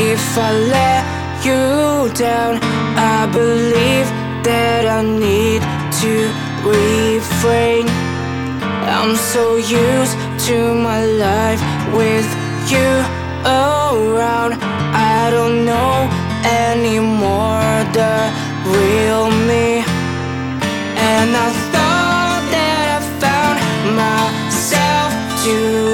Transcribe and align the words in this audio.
if 0.00 0.38
I 0.38 0.50
let 0.76 1.02
you 1.44 2.12
down. 2.14 2.58
I 2.96 3.26
believe 3.32 4.08
that 4.48 4.84
I 4.98 5.02
need 5.02 5.62
to 6.02 6.12
refrain. 6.64 7.86
I'm 8.96 9.14
so 9.16 9.56
used 9.56 10.14
to 10.46 10.74
my 10.74 11.00
life 11.26 11.62
with 11.98 12.28
you 12.72 12.90
around. 13.44 14.52
I 15.14 15.30
don't 15.30 15.64
know 15.64 15.94
anymore 16.66 17.70
the 17.96 18.14
real 18.74 19.26
me. 19.48 19.68
And 21.12 21.30
I 21.46 21.48
thought 21.72 22.42
that 22.54 22.84
I 22.96 23.00
found 23.22 23.56
myself 24.02 25.10
today. 25.44 25.89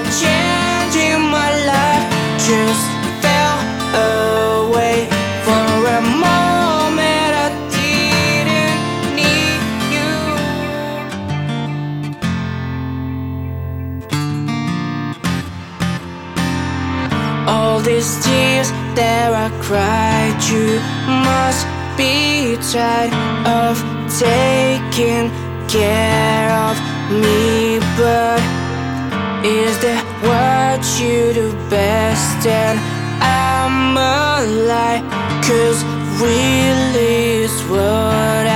All 0.00 0.06
change 0.20 0.96
in 0.96 1.20
my 1.20 1.50
life 1.72 2.04
just 2.48 2.84
fell 3.22 3.58
away. 4.64 4.96
For 5.44 5.70
a 5.98 6.00
moment, 6.00 7.32
I 7.44 7.48
didn't 7.76 8.80
need 9.20 9.60
you. 9.94 10.12
All 17.46 17.78
these 17.80 18.10
tears 18.24 18.70
that 18.94 19.28
I 19.34 19.48
cried, 19.66 20.38
you 20.50 20.80
must 21.28 21.66
be 21.96 22.56
tired 22.72 23.12
of 23.46 23.76
taking 24.18 25.30
care 25.68 26.50
of 26.50 26.79
is 29.44 29.78
that 29.80 30.04
what 30.20 30.82
you 31.00 31.32
do 31.32 31.52
best? 31.70 32.46
And 32.46 32.78
I'm 33.22 33.96
a 33.96 34.44
lie, 34.68 35.00
cause 35.46 35.82
really 36.20 37.44
is 37.44 37.62
what 37.64 38.49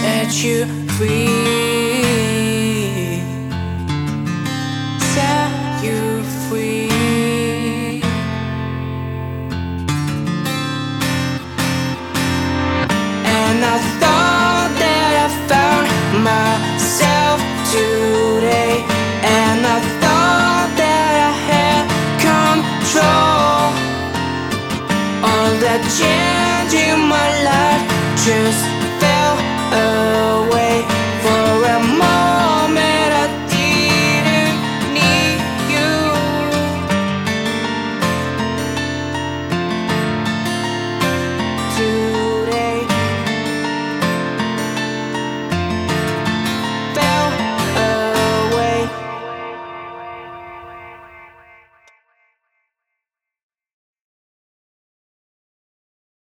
set 0.00 0.44
you 0.44 0.64
free. 0.94 1.26
Set 5.14 5.50
you 5.82 6.22
free. 6.46 8.00
And 13.38 13.58
I 13.74 13.78
thought 14.00 14.70
that 14.82 15.12
I 15.24 15.28
found 15.50 15.86
myself 16.30 17.38
today. 17.74 18.74
And 19.40 19.60
I 19.76 19.78
thought 20.02 20.70
that 20.82 21.14
I 21.30 21.34
had 21.50 21.84
control. 22.28 23.62
All 25.28 25.52
in 26.86 27.00
my 27.14 27.28
life 27.50 27.84
just 28.24 28.77